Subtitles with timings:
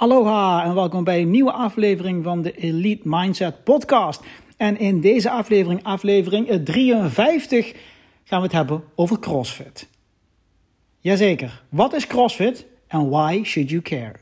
[0.00, 4.22] Aloha en welkom bij een nieuwe aflevering van de Elite Mindset Podcast.
[4.56, 7.74] En in deze aflevering, aflevering 53,
[8.24, 9.88] gaan we het hebben over CrossFit.
[10.98, 14.14] Jazeker, wat is CrossFit en why should you care?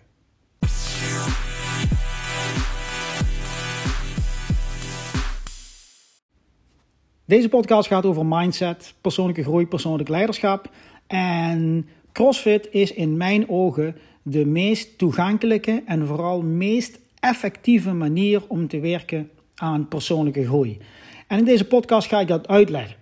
[7.25, 10.71] Deze podcast gaat over mindset, persoonlijke groei, persoonlijk leiderschap.
[11.07, 13.97] En CrossFit is in mijn ogen
[14.31, 20.79] de meest toegankelijke en vooral meest effectieve manier om te werken aan persoonlijke groei.
[21.27, 22.97] En in deze podcast ga ik dat uitleggen.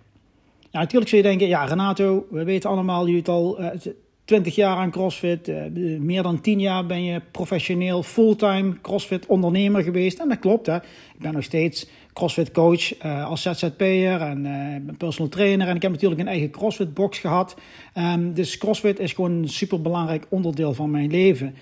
[0.71, 3.67] Natuurlijk zul je denken, ja Renato, we weten allemaal, je het al uh,
[4.27, 9.83] 20 jaar aan CrossFit, uh, meer dan 10 jaar ben je professioneel, fulltime CrossFit ondernemer
[9.83, 10.19] geweest.
[10.19, 10.75] En dat klopt, hè.
[10.75, 15.67] ik ben nog steeds CrossFit coach uh, als ZZP'er en uh, personal trainer.
[15.67, 17.55] En ik heb natuurlijk een eigen CrossFit box gehad.
[17.97, 21.55] Um, dus CrossFit is gewoon een super belangrijk onderdeel van mijn leven.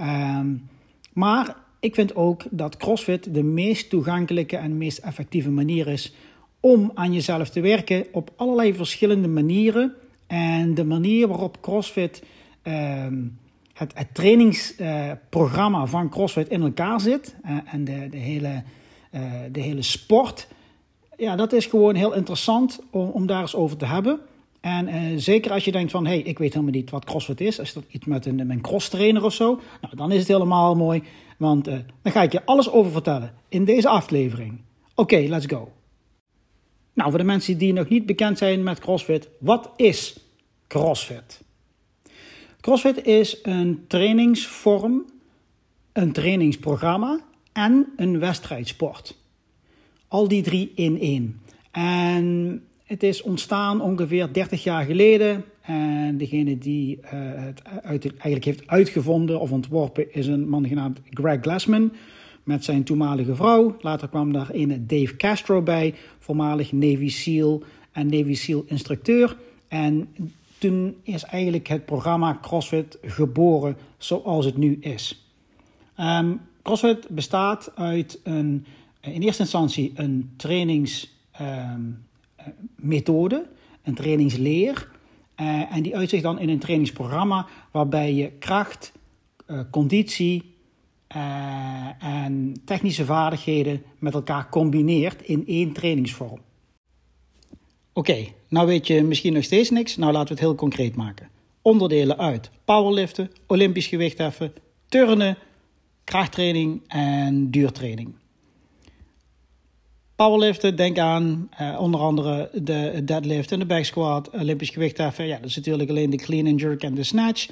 [0.00, 0.68] Um,
[1.12, 6.14] maar ik vind ook dat CrossFit de meest toegankelijke en meest effectieve manier is
[6.60, 9.94] om aan jezelf te werken op allerlei verschillende manieren.
[10.30, 12.22] En de manier waarop CrossFit
[12.62, 13.38] um,
[13.72, 18.62] het, het trainingsprogramma van CrossFit in elkaar zit en de, de hele
[19.14, 19.22] uh,
[19.52, 20.48] de hele sport.
[21.16, 24.20] Ja, dat is gewoon heel interessant om, daar eens over te hebben.
[24.60, 27.40] En uh, zeker als je denkt van, hé, hey, ik weet helemaal niet wat CrossFit
[27.40, 27.58] is.
[27.58, 29.60] Is dat iets met een, mijn cross trainer of zo?
[29.80, 31.02] Nou, dan is het helemaal mooi.
[31.36, 34.60] Want uh, dan ga ik je alles over vertellen in deze aflevering.
[34.94, 35.68] Oké, let's go.
[37.00, 40.16] Nou, voor de mensen die nog niet bekend zijn met CrossFit, wat is
[40.66, 41.40] CrossFit?
[42.60, 45.04] CrossFit is een trainingsvorm,
[45.92, 47.20] een trainingsprogramma
[47.52, 49.16] en een wedstrijdsport.
[50.08, 51.40] Al die drie in één.
[51.70, 55.44] En het is ontstaan ongeveer 30 jaar geleden.
[55.60, 57.10] En degene die uh,
[57.82, 61.92] het eigenlijk heeft uitgevonden of ontworpen is een man genaamd Greg Glassman.
[62.50, 63.76] Met zijn toenmalige vrouw.
[63.80, 67.62] Later kwam daar een Dave Castro bij, voormalig Navy SEAL
[67.92, 69.36] en Navy SEAL instructeur.
[69.68, 70.08] En
[70.58, 75.26] toen is eigenlijk het programma CrossFit geboren zoals het nu is.
[76.00, 78.66] Um, CrossFit bestaat uit een,
[79.00, 83.46] in eerste instantie een trainingsmethode, um,
[83.82, 84.88] een trainingsleer.
[85.40, 88.92] Uh, en die uitzicht dan in een trainingsprogramma waarbij je kracht,
[89.46, 90.58] uh, conditie
[91.98, 96.40] en technische vaardigheden met elkaar combineert in één trainingsvorm.
[97.92, 99.96] Oké, nou weet je misschien nog steeds niks.
[99.96, 101.28] Nou laten we het heel concreet maken.
[101.62, 104.52] Onderdelen uit powerliften, olympisch gewichtheffen,
[104.88, 105.36] turnen,
[106.04, 108.14] krachttraining en duurtraining.
[110.16, 115.26] Powerliften, denk aan uh, onder andere de deadlift en de back squat, olympisch gewichtheffen.
[115.26, 117.48] Ja, dat is natuurlijk alleen de clean and jerk en de snatch.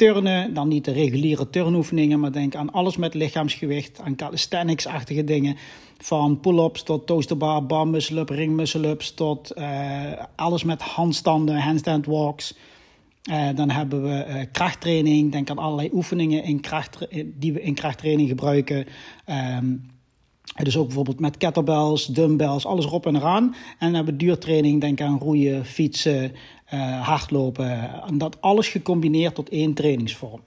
[0.00, 5.56] Turnen, dan niet de reguliere turnoefeningen, maar denk aan alles met lichaamsgewicht, aan calisthenics-achtige dingen.
[5.98, 12.56] Van pull-ups tot toasterbar, bar muscle-up, ring muscle-ups, tot uh, alles met handstanden, handstand walks.
[13.30, 15.32] Uh, dan hebben we uh, krachttraining.
[15.32, 18.86] Denk aan allerlei oefeningen in kracht, die we in krachttraining gebruiken.
[19.58, 19.90] Um,
[20.64, 23.42] dus ook bijvoorbeeld met kettlebells, dumbbells, alles erop en eraan.
[23.44, 24.80] En dan hebben we duurtraining.
[24.80, 26.32] Denk aan roeien, fietsen,
[26.74, 28.02] uh, hardlopen.
[28.06, 30.40] En dat alles gecombineerd tot één trainingsvorm.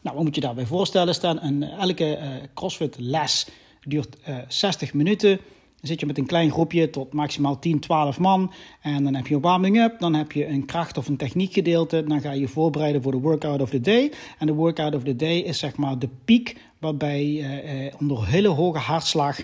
[0.00, 1.14] Nou, wat moet je daarbij voorstellen?
[1.14, 2.18] Staan een, elke
[2.54, 3.46] CrossFit les
[3.84, 4.16] duurt
[4.48, 5.40] 60 minuten.
[5.80, 8.52] Dan zit je met een klein groepje tot maximaal 10, 12 man.
[8.80, 12.04] En dan heb je een warming-up, dan heb je een kracht- of een techniekgedeelte.
[12.04, 14.12] Dan ga je voorbereiden voor de workout of the day.
[14.38, 18.26] En de workout of the day is zeg maar de piek waarbij je eh, onder
[18.26, 19.38] hele hoge hartslag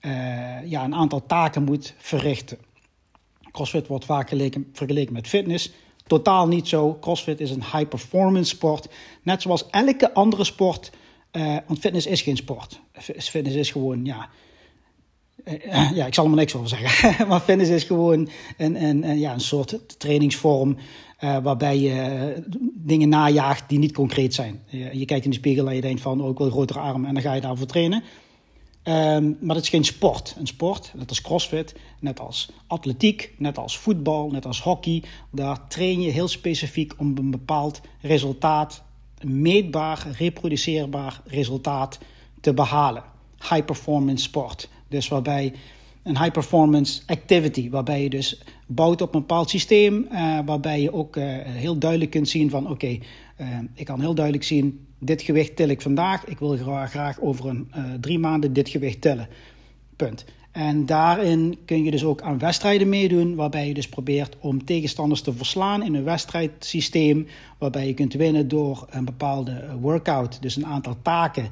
[0.00, 2.58] eh, ja, een aantal taken moet verrichten.
[3.50, 5.72] CrossFit wordt vaak geleken, vergeleken met fitness.
[6.06, 6.98] Totaal niet zo.
[7.00, 8.88] CrossFit is een high-performance sport.
[9.22, 10.90] Net zoals elke andere sport.
[11.32, 12.80] Uh, want fitness is geen sport.
[12.98, 14.28] Fitness is gewoon, ja,
[15.94, 17.28] ja, ik zal er niks over zeggen.
[17.28, 20.76] maar fitness is gewoon een, ja, een soort trainingsvorm
[21.20, 22.34] uh, waarbij je
[22.74, 24.62] dingen najaagt die niet concreet zijn.
[24.92, 27.14] Je, kijkt in de spiegel en je denkt van, oh, ik wil grotere armen en
[27.14, 28.02] dan ga je daarvoor trainen.
[28.84, 30.34] Um, maar dat is geen sport.
[30.38, 35.02] Een sport, net als crossfit, net als atletiek, net als voetbal, net als hockey.
[35.30, 38.82] Daar train je heel specifiek om een bepaald resultaat,
[39.18, 41.98] een meetbaar, reproduceerbaar resultaat
[42.40, 43.02] te behalen.
[43.38, 44.68] High performance sport.
[44.88, 45.52] Dus waarbij
[46.02, 50.92] een high performance activity, waarbij je dus bouwt op een bepaald systeem, uh, waarbij je
[50.92, 55.22] ook uh, heel duidelijk kunt zien van oké, uh, ik kan heel duidelijk zien, dit
[55.22, 57.70] gewicht til ik vandaag, ik wil graag, graag over een
[58.00, 59.28] drie maanden dit gewicht tillen.
[59.96, 60.24] Punt.
[60.52, 65.20] En daarin kun je dus ook aan wedstrijden meedoen, waarbij je dus probeert om tegenstanders
[65.20, 67.26] te verslaan in een wedstrijdsysteem,
[67.58, 71.48] waarbij je kunt winnen door een bepaalde workout, dus een aantal taken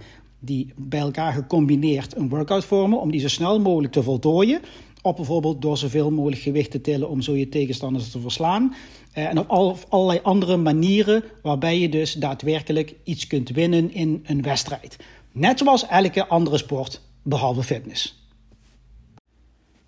[0.47, 4.61] die bij elkaar gecombineerd een workout vormen, om die zo snel mogelijk te voltooien.
[5.03, 8.75] Op bijvoorbeeld door zoveel mogelijk gewicht te tillen om zo je tegenstanders te verslaan.
[9.13, 14.43] Eh, en op allerlei andere manieren waarbij je dus daadwerkelijk iets kunt winnen in een
[14.43, 14.97] wedstrijd.
[15.33, 18.25] Net zoals elke andere sport, behalve fitness.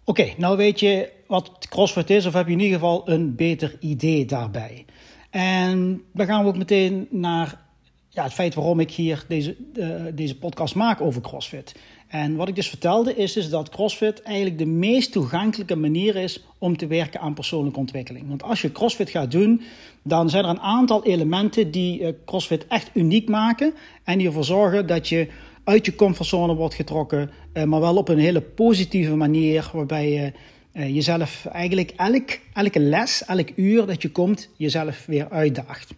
[0.05, 3.77] Oké, nou weet je wat CrossFit is, of heb je in ieder geval een beter
[3.81, 4.85] idee daarbij.
[5.31, 7.68] En dan gaan we ook meteen naar
[8.09, 11.75] ja, het feit waarom ik hier deze, uh, deze podcast maak over CrossFit.
[12.09, 16.45] En wat ik dus vertelde is dus dat CrossFit eigenlijk de meest toegankelijke manier is
[16.59, 18.29] om te werken aan persoonlijke ontwikkeling.
[18.29, 19.63] Want als je CrossFit gaat doen,
[20.03, 23.75] dan zijn er een aantal elementen die uh, CrossFit echt uniek maken
[24.05, 25.29] en die ervoor zorgen dat je
[25.65, 30.33] uit je comfortzone wordt getrokken, uh, maar wel op een hele positieve manier, waarbij je
[30.93, 35.95] jezelf eigenlijk elk, elke les, elk uur dat je komt, jezelf weer uitdaagt.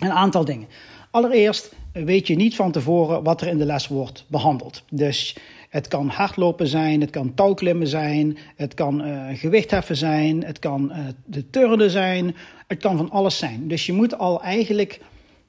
[0.00, 0.68] Een aantal dingen.
[1.12, 4.82] Allereerst weet je niet van tevoren wat er in de les wordt behandeld.
[4.90, 5.36] Dus
[5.68, 10.90] het kan hardlopen zijn, het kan touwklimmen zijn, het kan uh, gewichtheffen zijn, het kan
[10.90, 12.36] uh, de turnen zijn,
[12.66, 13.68] het kan van alles zijn.
[13.68, 15.00] Dus je moet al eigenlijk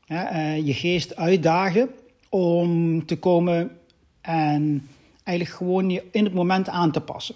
[0.08, 1.90] uh, je geest uitdagen
[2.30, 3.72] om te komen
[4.22, 4.88] en
[5.24, 7.36] eigenlijk gewoon je in het moment aan te passen.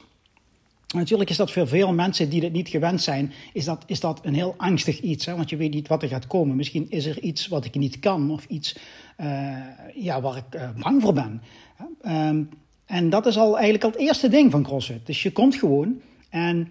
[0.96, 4.20] Natuurlijk is dat voor veel mensen die dit niet gewend zijn, is dat, is dat
[4.24, 5.26] een heel angstig iets.
[5.26, 5.36] Hè?
[5.36, 6.56] Want je weet niet wat er gaat komen.
[6.56, 8.78] Misschien is er iets wat ik niet kan of iets
[9.18, 9.58] uh,
[9.96, 11.42] ja, waar ik uh, bang voor ben.
[12.06, 12.50] Um,
[12.86, 15.06] en dat is al eigenlijk al het eerste ding van CrossFit.
[15.06, 16.68] Dus je komt gewoon en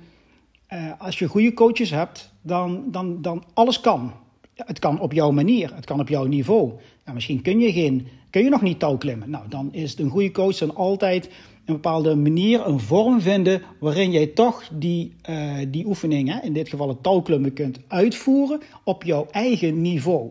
[0.73, 4.13] uh, als je goede coaches hebt, dan, dan, dan alles kan.
[4.57, 6.73] Het kan op jouw manier, het kan op jouw niveau.
[7.15, 9.31] Misschien kun je, geen, kun je nog niet touw klimmen.
[9.31, 11.31] Nou, dan is een goede coach dan altijd
[11.65, 16.69] een bepaalde manier, een vorm vinden waarin jij toch die, uh, die oefeningen, in dit
[16.69, 20.31] geval het touwklimmen, kunt uitvoeren op jouw eigen niveau.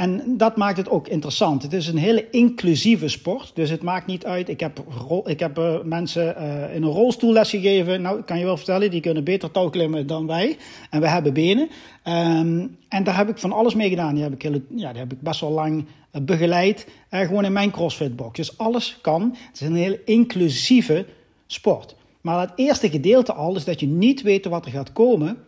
[0.00, 1.62] En dat maakt het ook interessant.
[1.62, 3.50] Het is een hele inclusieve sport.
[3.54, 4.48] Dus het maakt niet uit.
[4.48, 4.84] Ik heb,
[5.24, 8.02] ik heb uh, mensen uh, in een rolstoel les gegeven.
[8.02, 10.56] Nou, ik kan je wel vertellen, die kunnen beter touwklimmen dan wij.
[10.90, 11.68] En we hebben benen.
[12.04, 14.14] Um, en daar heb ik van alles mee gedaan.
[14.14, 16.86] Die heb ik, hele, ja, die heb ik best wel lang uh, begeleid.
[17.10, 18.36] gewoon in mijn CrossFit box.
[18.36, 19.36] Dus alles kan.
[19.46, 21.06] Het is een hele inclusieve
[21.46, 21.94] sport.
[22.20, 25.38] Maar het eerste gedeelte al is dat je niet weet wat er gaat komen.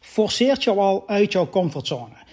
[0.00, 2.23] Forceert jou al uit jouw comfortzone.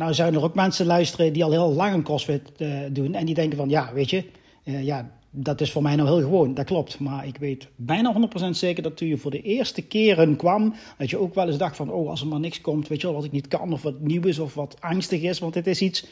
[0.00, 3.14] Nou zijn er ook mensen luisteren die al heel lang een crossfit uh, doen.
[3.14, 4.24] En die denken van, ja, weet je,
[4.64, 6.54] uh, ja, dat is voor mij nou heel gewoon.
[6.54, 6.98] Dat klopt.
[6.98, 11.10] Maar ik weet bijna 100% zeker dat toen je voor de eerste keren kwam, dat
[11.10, 13.16] je ook wel eens dacht van, oh, als er maar niks komt, weet je wel,
[13.16, 15.80] wat ik niet kan, of wat nieuw is, of wat angstig is, want het is
[15.80, 16.06] iets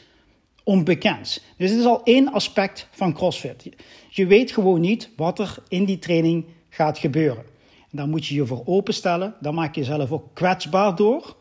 [0.63, 1.41] onbekends.
[1.57, 3.69] Dus dit is al één aspect van CrossFit.
[4.09, 7.43] Je weet gewoon niet wat er in die training gaat gebeuren.
[7.91, 9.35] En daar moet je je voor openstellen.
[9.39, 11.37] Dan maak je jezelf ook kwetsbaar door.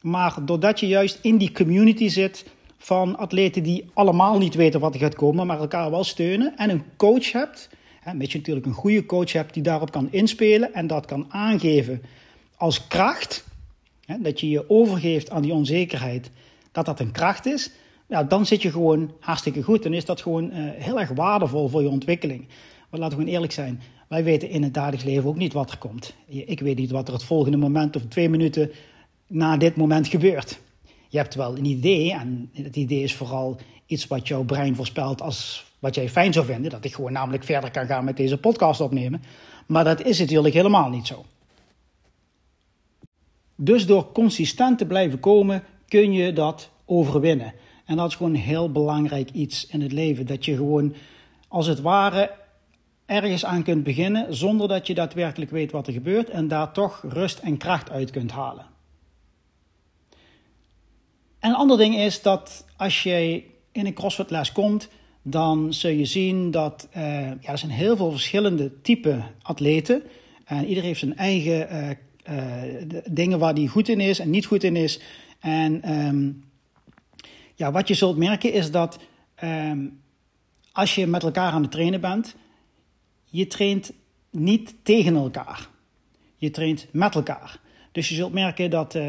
[0.00, 2.44] Maar doordat je juist in die community zit
[2.78, 6.70] van atleten die allemaal niet weten wat er gaat komen, maar elkaar wel steunen en
[6.70, 7.68] een coach hebt,
[8.02, 11.26] en dat je natuurlijk een goede coach hebt die daarop kan inspelen en dat kan
[11.28, 12.02] aangeven
[12.56, 13.44] als kracht,
[14.18, 16.30] dat je je overgeeft aan die onzekerheid,
[16.72, 17.70] dat dat een kracht is,
[18.28, 19.82] dan zit je gewoon hartstikke goed.
[19.82, 22.46] Dan is dat gewoon uh, heel erg waardevol voor je ontwikkeling.
[22.90, 25.70] Maar laten we gewoon eerlijk zijn, wij weten in het dagelijks leven ook niet wat
[25.70, 26.14] er komt.
[26.26, 28.70] Ik weet niet wat er het volgende moment of twee minuten
[29.28, 30.58] na dit moment gebeurt.
[31.08, 35.22] Je hebt wel een idee en het idee is vooral iets wat jouw brein voorspelt
[35.22, 36.70] als wat jij fijn zou vinden.
[36.70, 39.22] Dat ik gewoon namelijk verder kan gaan met deze podcast opnemen.
[39.66, 41.24] Maar dat is natuurlijk helemaal niet zo.
[43.56, 47.52] Dus door consistent te blijven komen kun je dat overwinnen.
[47.84, 50.26] En dat is gewoon een heel belangrijk iets in het leven.
[50.26, 50.94] Dat je gewoon
[51.48, 52.30] als het ware
[53.06, 57.04] ergens aan kunt beginnen zonder dat je daadwerkelijk weet wat er gebeurt en daar toch
[57.08, 58.66] rust en kracht uit kunt halen.
[61.38, 64.88] En een ander ding is dat als je in een CrossFit-les komt,
[65.22, 67.02] dan zul je zien dat uh,
[67.40, 70.02] ja, er zijn heel veel verschillende type atleten.
[70.44, 71.88] En ieder heeft zijn eigen uh,
[72.36, 75.00] uh, dingen waar hij goed in is en niet goed in is.
[75.38, 76.44] En um,
[77.54, 78.98] ja, wat je zult merken is dat
[79.44, 80.00] um,
[80.72, 82.36] als je met elkaar aan het trainen bent,
[83.24, 83.92] je traint
[84.30, 85.68] niet tegen elkaar.
[86.36, 87.60] Je traint met elkaar.
[87.92, 89.04] Dus je zult merken dat, uh,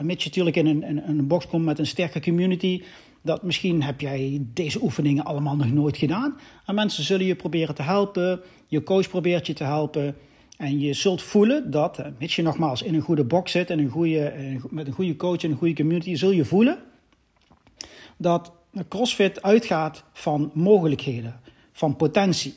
[0.00, 2.82] mits je natuurlijk in een, een, box komt met een sterke community,
[3.22, 6.36] dat misschien heb jij deze oefeningen allemaal nog nooit gedaan.
[6.66, 10.16] En mensen zullen je proberen te helpen, je coach probeert je te helpen.
[10.56, 13.88] En je zult voelen dat, mits je nogmaals in een goede box zit en een
[13.88, 14.32] goede,
[14.70, 16.78] met een goede coach en een goede community, zul je voelen
[18.16, 18.52] dat
[18.88, 21.40] CrossFit uitgaat van mogelijkheden,
[21.72, 22.54] van potentie.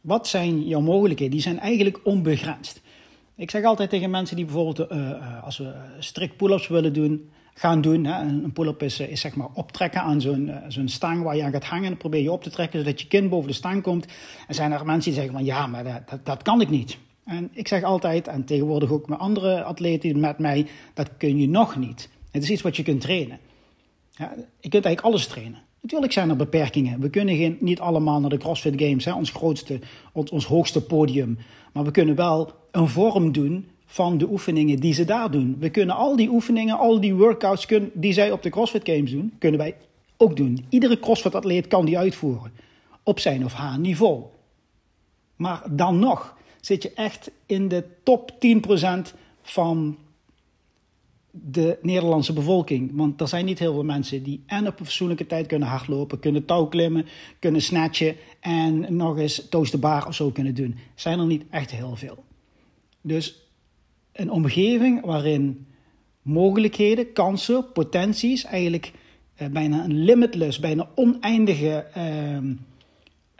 [0.00, 1.32] wat zijn jouw mogelijkheden?
[1.32, 2.80] Die zijn eigenlijk onbegrensd.
[3.36, 7.30] Ik zeg altijd tegen mensen die bijvoorbeeld, uh, uh, als we strikt pull-ups willen doen,
[7.54, 8.04] gaan doen.
[8.04, 8.20] Hè.
[8.20, 11.64] Een pull-up is, is, zeg maar optrekken aan zo'n zo'n stang waar je aan gaat
[11.64, 11.88] hangen.
[11.88, 14.06] Dan probeer je op te trekken zodat je kin boven de stang komt.
[14.46, 16.98] En zijn er mensen die zeggen van ja, maar dat, dat, dat kan ik niet.
[17.24, 21.48] En ik zeg altijd, en tegenwoordig ook met andere atleten met mij, dat kun je
[21.48, 22.08] nog niet.
[22.30, 23.38] Het is iets wat je kunt trainen.
[24.10, 25.62] Ja, je kunt eigenlijk alles trainen.
[25.84, 27.00] Natuurlijk zijn er beperkingen.
[27.00, 29.78] We kunnen geen, niet allemaal naar de CrossFit Games, hè, ons, grootste,
[30.12, 31.38] ons, hoogste podium.
[31.72, 35.56] Maar we kunnen wel een vorm doen van de oefeningen die ze daar doen.
[35.58, 39.32] We kunnen al die oefeningen, al die workouts die zij op de CrossFit Games doen,
[39.38, 39.76] kunnen wij
[40.16, 40.66] ook doen.
[40.68, 42.52] Iedere CrossFit-atleet kan die uitvoeren
[43.02, 44.22] op zijn of haar niveau.
[45.36, 48.32] Maar dan nog zit je echt in de top
[49.10, 49.96] 10% van
[51.42, 52.90] de Nederlandse bevolking.
[52.94, 56.20] Want er zijn niet heel veel mensen die en op een fatsoenlijke tijd kunnen hardlopen,
[56.20, 57.06] kunnen touwklimmen,
[57.38, 60.76] kunnen snatchen en nog eens toast de of zo kunnen doen.
[60.94, 62.24] Zijn er niet echt heel veel.
[63.00, 63.48] Dus
[64.12, 65.66] een omgeving waarin
[66.22, 68.92] mogelijkheden, kansen, potenties, eigenlijk
[69.34, 72.36] eh, bijna een limitless, bijna oneindige uh,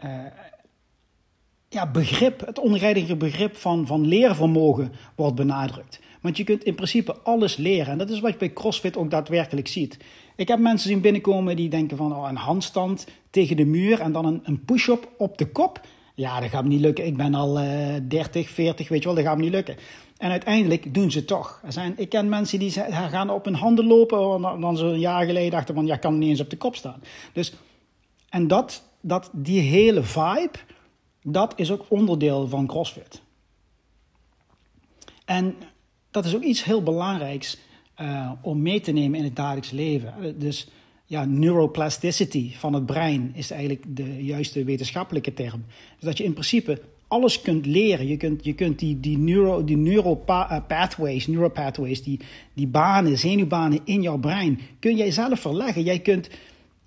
[0.09, 0.25] uh,
[1.75, 5.99] ja, begrip, het oneindige begrip van, van leervermogen wordt benadrukt.
[6.21, 7.91] Want je kunt in principe alles leren.
[7.91, 9.97] En dat is wat je bij CrossFit ook daadwerkelijk ziet.
[10.35, 14.11] Ik heb mensen zien binnenkomen die denken van oh, een handstand tegen de muur en
[14.11, 15.81] dan een, een push-up op de kop.
[16.13, 17.05] Ja, dat gaat me niet lukken.
[17.05, 19.75] Ik ben al uh, 30, 40, weet je wel, dat gaat me niet lukken.
[20.17, 21.61] En uiteindelijk doen ze toch.
[21.65, 24.41] Er zijn, ik ken mensen die gaan op hun handen lopen.
[24.61, 27.03] Dan ze een jaar geleden dachten van ja, kan niet eens op de kop staan.
[27.33, 27.53] Dus,
[28.29, 30.57] en dat, dat, die hele vibe,
[31.27, 33.21] dat is ook onderdeel van CrossFit.
[35.25, 35.55] En
[36.11, 37.57] dat is ook iets heel belangrijks
[38.01, 40.39] uh, om mee te nemen in het dagelijks leven.
[40.39, 40.67] Dus
[41.05, 45.65] ja, neuroplasticity van het brein is eigenlijk de juiste wetenschappelijke term.
[45.95, 48.07] Dus dat je in principe alles kunt leren.
[48.07, 52.19] Je kunt, je kunt die, die, neuro, die neuropathways, eh, neuropathways die,
[52.53, 55.83] die banen, zenuwbanen in jouw brein, kun jij zelf verleggen.
[55.83, 56.29] Jij kunt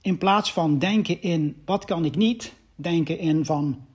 [0.00, 3.87] in plaats van denken in wat kan ik niet, denken in van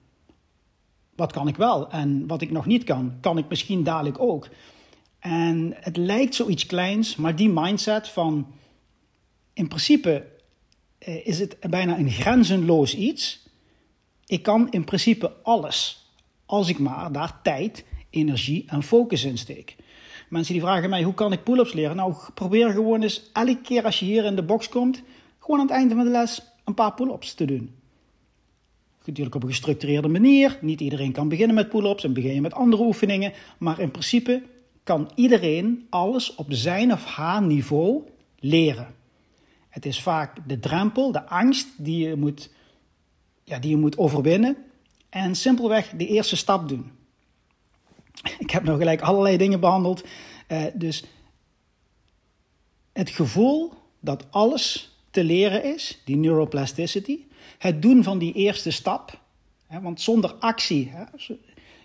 [1.16, 4.50] wat kan ik wel en wat ik nog niet kan, kan ik misschien dadelijk ook.
[5.20, 8.48] En het lijkt zoiets kleins, maar die mindset van
[9.54, 10.26] in principe
[10.98, 13.48] eh, is het bijna een grenzenloos iets.
[14.26, 16.08] Ik kan in principe alles,
[16.46, 19.76] als ik maar daar tijd, energie en focus in steek.
[20.30, 21.96] Mensen die vragen mij, hoe kan ik pull-ups leren?
[21.96, 25.02] Nou, probeer gewoon eens elke keer als je hier in de box komt,
[25.40, 27.76] gewoon aan het einde van de les een paar pull-ups te doen.
[29.06, 30.58] Natuurlijk op een gestructureerde manier.
[30.62, 33.34] Niet iedereen kan beginnen met pull-ups en begin je met andere oefeningen.
[33.58, 34.44] Maar in principe
[34.84, 38.04] kan iedereen alles op zijn of haar niveau
[38.40, 38.96] leren.
[39.70, 42.50] Het is vaak de drempel, de angst die je moet,
[43.44, 44.58] ja, die je moet overwinnen
[45.10, 46.92] en simpelweg de eerste stap doen.
[48.40, 50.04] Ik heb nog gelijk allerlei dingen behandeld.
[50.48, 51.04] Uh, dus
[52.94, 57.20] het gevoel dat alles te leren is, die neuroplasticity,
[57.58, 59.20] het doen van die eerste stap.
[59.68, 61.04] Hè, want zonder actie, hè,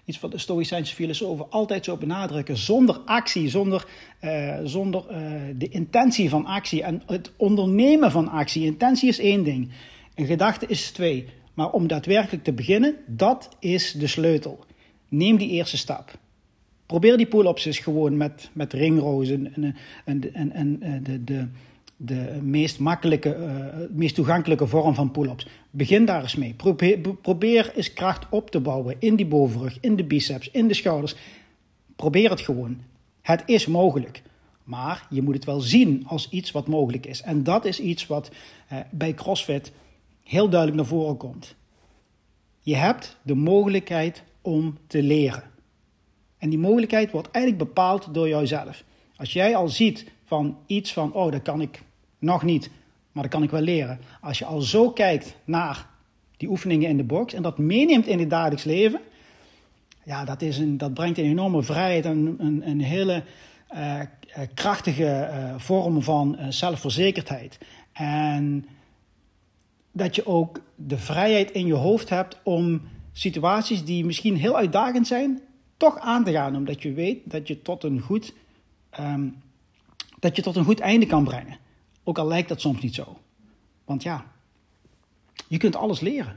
[0.05, 2.57] iets wat de Stoïcijnse filosofen altijd zo benadrukken.
[2.57, 3.87] Zonder actie, zonder,
[4.21, 5.17] uh, zonder uh,
[5.57, 8.65] de intentie van actie en het ondernemen van actie.
[8.65, 9.71] Intentie is één ding,
[10.15, 11.27] een gedachte is twee.
[11.55, 14.65] Maar om daadwerkelijk te beginnen, dat is de sleutel.
[15.09, 16.19] Neem die eerste stap.
[16.87, 21.49] Probeer die pull-ups eens gewoon met, met ringrozen en, en, en, en eh, de, de,
[22.01, 25.47] de meest makkelijke, uh, meest toegankelijke vorm van pull-ups.
[25.71, 26.55] Begin daar eens mee.
[26.55, 30.75] Probeer, probeer eens kracht op te bouwen in die bovenrug, in de biceps, in de
[30.75, 31.15] schouders.
[31.97, 32.81] Probeer het gewoon.
[33.23, 34.23] Het is mogelijk.
[34.65, 37.23] Maar je moet het wel zien als iets wat mogelijk is.
[37.23, 38.31] En dat is iets wat
[38.73, 39.73] uh, bij CrossFit
[40.23, 41.55] heel duidelijk naar voren komt.
[42.61, 45.43] Je hebt de mogelijkheid om te leren.
[46.39, 48.85] En die mogelijkheid wordt eigenlijk bepaald door jouzelf.
[49.17, 51.83] Als jij al ziet van iets van, oh, dat kan ik
[52.19, 52.71] nog niet,
[53.13, 54.01] maar dat kan ik wel leren.
[54.21, 55.87] Als je al zo kijkt naar
[56.37, 59.01] die oefeningen in de box en dat meeneemt in het dagelijks leven,
[60.05, 63.23] ja, dat, is een, dat brengt een enorme vrijheid en een, een hele
[63.75, 64.01] uh,
[64.55, 67.59] krachtige uh, vorm van zelfverzekerdheid.
[67.93, 68.67] En
[69.93, 72.81] dat je ook de vrijheid in je hoofd hebt om
[73.13, 75.41] situaties die misschien heel uitdagend zijn,
[75.77, 76.57] toch aan te gaan.
[76.57, 78.35] Omdat je weet dat je tot een goed,
[79.01, 79.37] um,
[80.19, 81.57] dat je tot een goed einde kan brengen.
[82.09, 83.17] Ook al lijkt dat soms niet zo.
[83.85, 84.27] Want ja,
[85.49, 86.37] je kunt alles leren.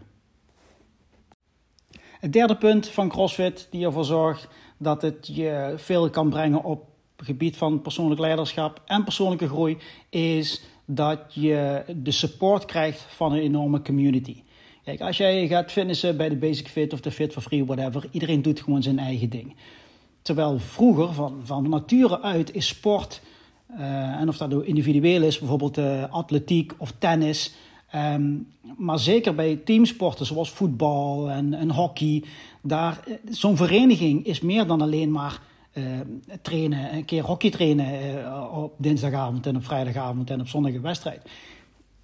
[2.19, 4.47] Het derde punt van CrossFit die ervoor zorgt
[4.77, 9.77] dat het je veel kan brengen op het gebied van persoonlijk leiderschap en persoonlijke groei,
[10.09, 14.43] is dat je de support krijgt van een enorme community.
[14.83, 18.09] Kijk, als jij gaat fitnessen bij de Basic Fit of de Fit for Free, whatever,
[18.11, 19.55] iedereen doet gewoon zijn eigen ding.
[20.21, 23.21] Terwijl vroeger, van, van nature uit, is sport,
[24.19, 27.53] en of dat nou individueel is, bijvoorbeeld uh, atletiek of tennis,
[27.95, 28.47] um,
[28.77, 32.23] maar zeker bij teamsporten zoals voetbal en, en hockey,
[32.61, 32.99] daar,
[33.29, 35.41] zo'n vereniging is meer dan alleen maar
[36.41, 37.87] trainen, een keer hockey trainen
[38.53, 41.21] op dinsdagavond en op vrijdagavond en op zondag een wedstrijd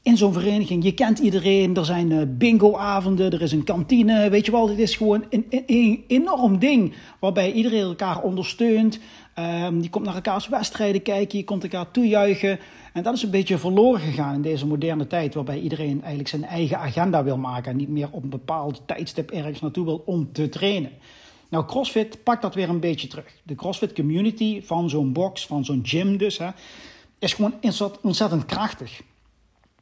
[0.08, 0.84] in zo'n vereniging.
[0.84, 4.70] Je kent iedereen, er zijn uh, bingoavonden, er is een kantine, weet je wel.
[4.70, 9.00] Het is gewoon een, een, enorm ding waarbij iedereen elkaar ondersteunt.
[9.40, 12.60] Um, je komt naar elkaars wedstrijden kijken, je komt elkaar toejuichen.
[12.94, 16.46] En dat is een beetje verloren gegaan in deze moderne tijd, waarbij iedereen eigenlijk zijn
[16.46, 20.32] eigen agenda wil maken en niet meer op een bepaald tijdstip ergens naartoe wil om
[20.32, 20.92] te trainen.
[21.50, 23.34] Nou, CrossFit pakt dat weer een beetje terug.
[23.44, 26.50] De CrossFit community van zo'n box, van zo'n gym dus, hè,
[27.20, 27.54] is gewoon
[28.02, 29.02] ontzettend krachtig.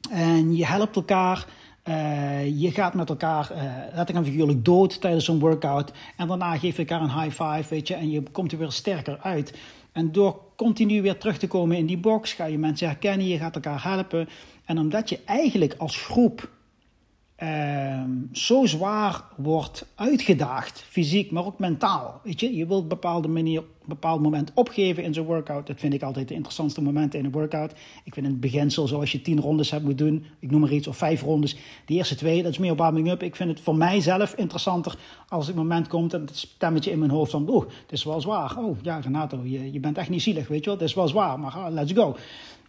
[0.10, 1.46] En je helpt elkaar.
[1.88, 5.92] Uh, je gaat met elkaar uh, letterlijk en figuurlijk dood tijdens zo'n workout.
[6.18, 7.94] En daarna geef je elkaar een high five, weet je.
[7.94, 9.54] En je komt er weer sterker uit.
[9.92, 13.38] En door continu weer terug te komen in die box, ga je mensen herkennen, je
[13.38, 14.30] gaat elkaar helpen.
[14.66, 16.50] En omdat je eigenlijk als groep
[17.44, 18.02] uh,
[18.32, 22.22] zo zwaar wordt uitgedaagd, fysiek, maar ook mentaal.
[22.24, 25.68] Weet je, je wilt op bepaalde manier, een bepaald moment opgeven in zo'n workout.
[25.68, 27.72] Dat vind ik altijd de interessantste momenten in een workout.
[28.04, 30.72] Ik vind in het beginsel, zoals je tien rondes hebt moet doen, ik noem maar
[30.72, 31.56] iets, of vijf rondes.
[31.86, 33.24] De eerste twee, dat is meer warming-up.
[33.24, 37.12] Ik vind het voor mijzelf interessanter als het moment komt en het stemmetje in mijn
[37.12, 38.58] hoofd van, oh, het is wel zwaar.
[38.58, 40.80] Oh, ja, Renato, je, je bent echt niet zielig, weet je wel.
[40.80, 42.16] Het is wel zwaar, maar uh, let's go.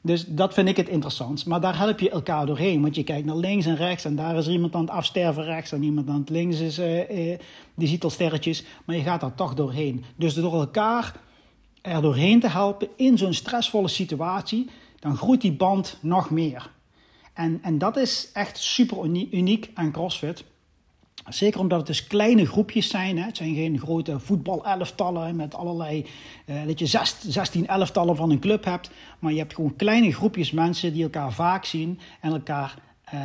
[0.07, 1.47] Dus dat vind ik het interessant.
[1.47, 2.83] Maar daar help je elkaar doorheen.
[2.83, 4.05] Want je kijkt naar links en rechts.
[4.05, 5.73] En daar is iemand aan het afsterven rechts.
[5.73, 7.39] En iemand aan het links is, uh, uh,
[7.75, 8.65] die ziet al sterretjes.
[8.85, 10.05] Maar je gaat daar toch doorheen.
[10.17, 11.21] Dus door elkaar
[11.83, 14.71] er doorheen te helpen in zo'n stressvolle situatie.
[15.01, 16.71] Dan groeit die band nog meer.
[17.33, 20.45] En, en dat is echt super uniek aan CrossFit.
[21.29, 23.19] Zeker omdat het dus kleine groepjes zijn.
[23.19, 23.25] Hè.
[23.25, 26.07] Het zijn geen grote voetbalelftallen met allerlei...
[26.47, 26.87] Uh, dat je
[27.29, 28.91] 16 elftallen van een club hebt.
[29.19, 31.99] Maar je hebt gewoon kleine groepjes mensen die elkaar vaak zien.
[32.21, 32.75] En elkaar
[33.15, 33.21] uh,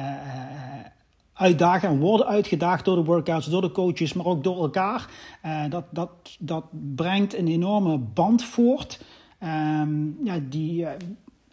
[1.34, 5.10] uitdagen en worden uitgedaagd door de workouts, door de coaches, maar ook door elkaar.
[5.45, 9.02] Uh, dat, dat, dat brengt een enorme band voort.
[9.43, 10.86] Um, ja, die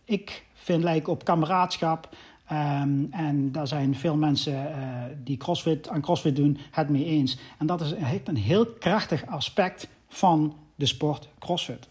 [0.04, 2.08] ik vind lijken op kameraadschap.
[2.52, 7.38] Um, en daar zijn veel mensen uh, die CrossFit, aan CrossFit doen het mee eens.
[7.58, 7.90] En dat is
[8.26, 11.88] een heel krachtig aspect van de sport CrossFit.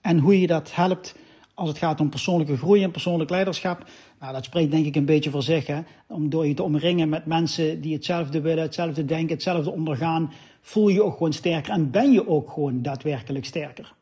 [0.00, 1.16] En hoe je dat helpt
[1.54, 3.84] als het gaat om persoonlijke groei en persoonlijk leiderschap,
[4.20, 5.66] nou, dat spreekt denk ik een beetje voor zich.
[5.66, 5.80] Hè?
[6.06, 10.88] Om door je te omringen met mensen die hetzelfde willen, hetzelfde denken, hetzelfde ondergaan, voel
[10.88, 13.94] je ook gewoon sterker en ben je ook gewoon daadwerkelijk sterker.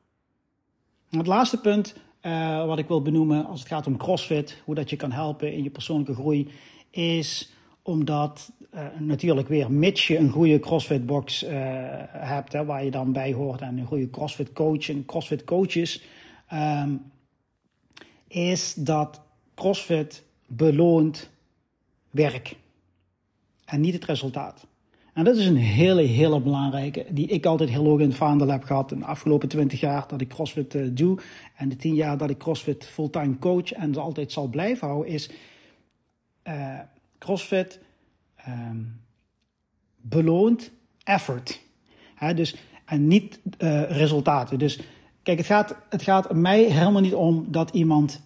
[1.10, 1.94] Het laatste punt
[2.26, 5.52] uh, wat ik wil benoemen als het gaat om CrossFit, hoe dat je kan helpen
[5.52, 6.48] in je persoonlijke groei,
[6.90, 11.50] is omdat uh, natuurlijk weer, mits je een goede CrossFit box uh,
[12.10, 16.02] hebt, hè, waar je dan bij hoort en een goede CrossFit coach en CrossFit coaches,
[16.52, 17.12] um,
[18.28, 19.20] is dat
[19.54, 21.30] CrossFit beloont
[22.10, 22.56] werk
[23.64, 24.66] en niet het resultaat.
[25.16, 28.48] En dat is een hele, hele belangrijke, die ik altijd heel hoog in het vaandel
[28.48, 28.92] heb gehad.
[28.92, 31.18] In de afgelopen 20 jaar dat ik CrossFit uh, doe
[31.54, 35.12] en de 10 jaar dat ik CrossFit fulltime coach en ze altijd zal blijven houden,
[35.12, 35.30] is
[36.44, 36.78] uh,
[37.18, 37.80] CrossFit
[38.48, 39.00] um,
[39.96, 40.70] beloont
[41.02, 41.60] effort.
[42.14, 44.58] He, dus, en niet uh, resultaten.
[44.58, 44.80] Dus
[45.22, 48.22] kijk, het gaat, het gaat mij helemaal niet om dat iemand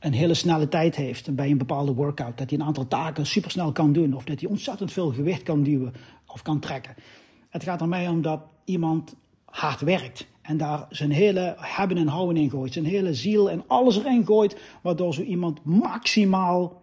[0.00, 2.38] een hele snelle tijd heeft bij een bepaalde workout.
[2.38, 4.14] Dat hij een aantal taken supersnel kan doen.
[4.14, 5.92] Of dat hij ontzettend veel gewicht kan duwen
[6.26, 6.94] of kan trekken.
[7.48, 10.26] Het gaat er mij om dat iemand hard werkt.
[10.42, 12.72] En daar zijn hele hebben en houden in gooit.
[12.72, 14.56] Zijn hele ziel en alles erin gooit.
[14.82, 16.82] Waardoor zo iemand maximaal,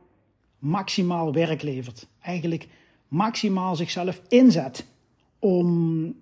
[0.59, 2.07] maximaal werk levert.
[2.21, 2.67] Eigenlijk
[3.07, 4.85] maximaal zichzelf inzet
[5.39, 6.15] om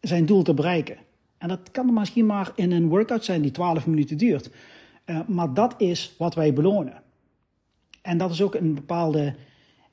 [0.00, 0.96] zijn doel te bereiken.
[1.38, 4.50] En dat kan misschien maar in een workout zijn die 12 minuten duurt.
[5.06, 7.02] Uh, maar dat is wat wij belonen.
[8.02, 9.34] En dat is ook een bepaalde,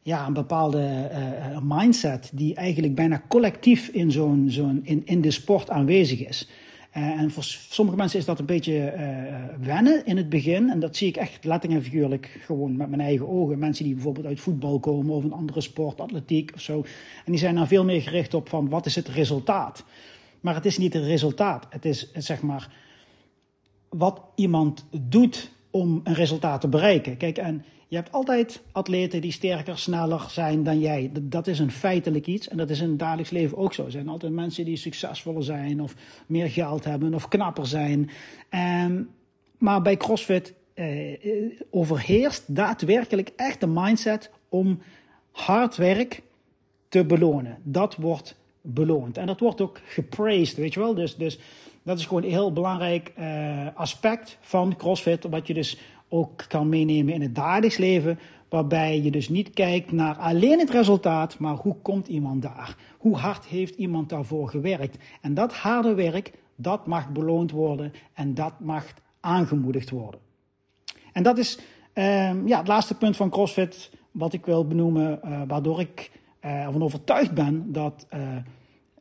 [0.02, 5.32] ja, een bepaalde uh, mindset die eigenlijk bijna collectief in, zo'n, zo'n, in, in de
[5.32, 6.49] sport aanwezig is.
[6.91, 8.93] En voor sommige mensen is dat een beetje
[9.60, 10.69] wennen in het begin.
[10.69, 13.60] En dat zie ik echt letterlijk en figuurlijk gewoon met mijn eigen ogen.
[13.60, 16.86] Mensen die bijvoorbeeld uit voetbal komen of een andere sport, atletiek of zo.
[17.26, 19.84] En die zijn dan veel meer gericht op van wat is het resultaat.
[20.41, 21.67] Maar het is niet het resultaat.
[21.69, 22.69] Het is zeg maar
[23.93, 27.17] wat iemand doet om een resultaat te bereiken.
[27.17, 31.12] Kijk, en je hebt altijd atleten die sterker, sneller zijn dan jij.
[31.21, 33.86] Dat is een feitelijk iets en dat is in het dagelijks leven ook zo.
[33.86, 38.10] Er zijn altijd mensen die succesvoller zijn of meer geld hebben of knapper zijn.
[38.86, 39.10] Um,
[39.58, 41.19] maar bij CrossFit uh,
[41.69, 44.82] overheerst daadwerkelijk echt de mindset om
[45.32, 46.21] hard werk
[46.89, 47.58] te belonen.
[47.63, 49.17] Dat wordt beloond.
[49.17, 50.93] En dat wordt ook gepraised, weet je wel.
[50.93, 51.39] Dus, dus
[51.84, 55.24] dat is gewoon een heel belangrijk uh, aspect van CrossFit.
[55.30, 55.78] Wat je dus
[56.10, 58.19] ook kan meenemen in het dagelijks leven.
[58.50, 62.76] Waarbij je dus niet kijkt naar alleen het resultaat, maar hoe komt iemand daar?
[62.98, 64.98] Hoe hard heeft iemand daarvoor gewerkt?
[65.22, 68.86] En dat harde werk, dat mag beloond worden en dat mag
[69.19, 70.19] aangemoedigd worden.
[71.13, 71.60] En dat is
[71.93, 76.12] uh, ja, het laatste punt van CrossFit wat ik wil benoemen, uh, waardoor ik
[76.46, 78.08] uh, ervan overtuigd ben dat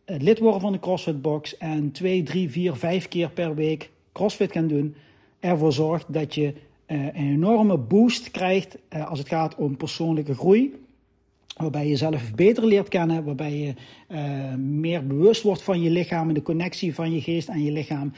[0.04, 4.50] lid worden van de CrossFit Box en twee, drie, vier, vijf keer per week CrossFit
[4.50, 4.94] kan doen,
[5.40, 6.54] ervoor zorgt dat je
[6.86, 10.80] een enorme boost krijgt als het gaat om persoonlijke groei.
[11.56, 13.74] Waarbij je jezelf beter leert kennen, waarbij je
[14.56, 18.12] meer bewust wordt van je lichaam en de connectie van je geest en je lichaam.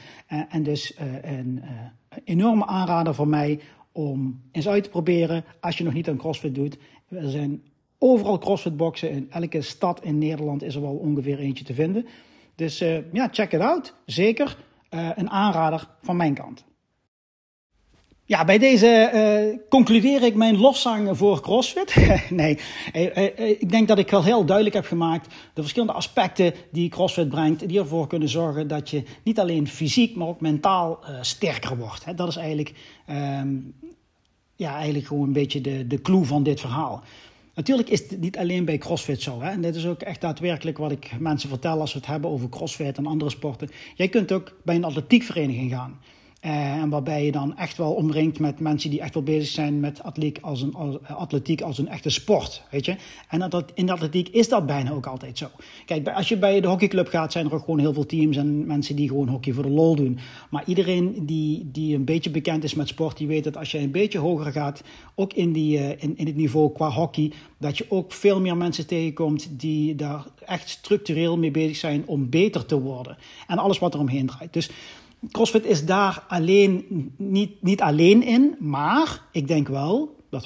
[0.49, 1.61] En dus een
[2.23, 3.59] enorme aanrader voor mij
[3.91, 6.77] om eens uit te proberen als je nog niet aan CrossFit doet.
[7.07, 7.61] Er zijn
[8.05, 12.05] overal CrossFit boxen in elke stad in Nederland is er wel ongeveer eentje te vinden.
[12.55, 12.79] Dus
[13.11, 13.93] ja, check it out.
[14.05, 14.57] Zeker
[14.89, 16.65] een aanrader van mijn kant.
[18.27, 21.95] Ja, bij deze uh, concludeer ik mijn lofzang voor CrossFit.
[22.29, 22.59] nee,
[23.59, 27.67] ik denk dat ik wel heel duidelijk heb gemaakt de verschillende aspecten die CrossFit brengt,
[27.67, 32.17] die ervoor kunnen zorgen dat je niet alleen fysiek, maar ook mentaal sterker wordt.
[32.17, 32.73] Dat is eigenlijk,
[33.09, 33.73] um,
[34.55, 37.03] ja, eigenlijk gewoon een beetje de, de clue van dit verhaal.
[37.55, 39.41] Natuurlijk is het niet alleen bij CrossFit zo.
[39.41, 39.49] Hè?
[39.49, 42.49] En dit is ook echt daadwerkelijk wat ik mensen vertel als we het hebben over
[42.49, 43.69] CrossFit en andere sporten.
[43.95, 45.99] Jij kunt ook bij een atletiekvereniging gaan.
[46.45, 49.79] Uh, en waarbij je dan echt wel omringt met mensen die echt wel bezig zijn
[49.79, 52.63] met atletiek als een, als, atletiek als een echte sport.
[52.71, 52.95] Weet je?
[53.29, 55.47] En dat, in de atletiek is dat bijna ook altijd zo.
[55.85, 58.65] Kijk, als je bij de hockeyclub gaat, zijn er ook gewoon heel veel teams en
[58.65, 60.19] mensen die gewoon hockey voor de lol doen.
[60.49, 63.79] Maar iedereen die, die een beetje bekend is met sport, die weet dat als je
[63.79, 64.83] een beetje hoger gaat,
[65.15, 68.57] ook in, die, uh, in, in het niveau qua hockey, dat je ook veel meer
[68.57, 73.17] mensen tegenkomt die daar echt structureel mee bezig zijn om beter te worden.
[73.47, 74.53] En alles wat er omheen draait.
[74.53, 74.69] Dus
[75.31, 76.85] CrossFit is daar alleen,
[77.17, 80.45] niet, niet alleen in, maar ik denk wel dat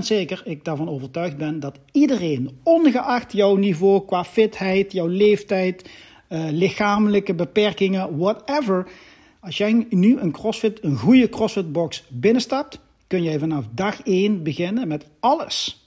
[0.00, 5.90] 100% zeker ik daarvan overtuigd ben dat iedereen, ongeacht jouw niveau qua fitheid, jouw leeftijd,
[6.28, 8.90] uh, lichamelijke beperkingen, whatever,
[9.40, 14.42] als jij nu een CrossFit, een goede CrossFit box binnenstapt, kun jij vanaf dag 1
[14.42, 15.86] beginnen met alles.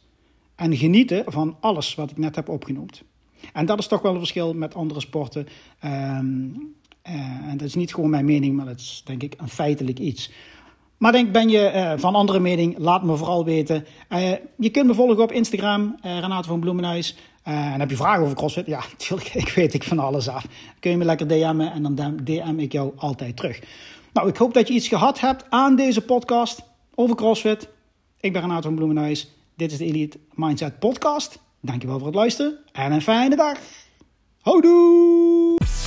[0.55, 3.03] En genieten van alles wat ik net heb opgenoemd.
[3.53, 5.47] En dat is toch wel een verschil met andere sporten.
[5.85, 6.19] Uh,
[7.49, 10.31] en dat is niet gewoon mijn mening, maar dat is denk ik een feitelijk iets.
[10.97, 12.77] Maar denk, ben je uh, van andere mening?
[12.77, 13.85] Laat me vooral weten.
[14.09, 17.17] Uh, je kunt me volgen op Instagram, Renate van Bloemenhuis.
[17.43, 18.65] en heb je vragen over CrossFit?
[18.65, 20.45] Ja, natuurlijk, ik weet ik van alles af.
[20.79, 23.61] Kun je me lekker DM'en en dan DM ik jou altijd terug.
[24.13, 26.61] Nou, ik hoop dat je iets gehad hebt aan deze podcast
[26.95, 27.69] over CrossFit.
[28.19, 29.29] Ik ben Renate van Bloemenhuis.
[29.55, 31.39] Dit is de Elite Mindset Podcast.
[31.61, 33.57] Dankjewel voor het luisteren en een fijne dag.
[34.41, 35.84] Houdoe!